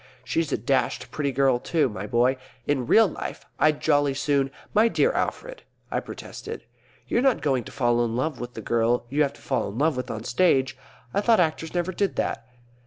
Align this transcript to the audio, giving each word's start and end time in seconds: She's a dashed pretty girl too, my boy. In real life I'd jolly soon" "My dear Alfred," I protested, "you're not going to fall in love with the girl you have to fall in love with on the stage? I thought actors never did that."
She's 0.23 0.51
a 0.51 0.57
dashed 0.57 1.11
pretty 1.11 1.31
girl 1.31 1.59
too, 1.59 1.87
my 1.87 2.07
boy. 2.07 2.37
In 2.65 2.87
real 2.87 3.07
life 3.07 3.45
I'd 3.59 3.79
jolly 3.81 4.15
soon" 4.15 4.49
"My 4.73 4.87
dear 4.87 5.11
Alfred," 5.11 5.61
I 5.91 5.99
protested, 5.99 6.63
"you're 7.07 7.21
not 7.21 7.43
going 7.43 7.63
to 7.65 7.71
fall 7.71 8.03
in 8.03 8.15
love 8.15 8.39
with 8.39 8.55
the 8.55 8.61
girl 8.63 9.05
you 9.09 9.21
have 9.21 9.33
to 9.33 9.41
fall 9.43 9.69
in 9.69 9.77
love 9.77 9.95
with 9.95 10.09
on 10.09 10.21
the 10.23 10.27
stage? 10.27 10.75
I 11.13 11.21
thought 11.21 11.39
actors 11.39 11.75
never 11.75 11.91
did 11.91 12.15
that." 12.15 12.47